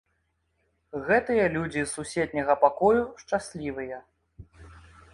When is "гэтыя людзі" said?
1.09-1.85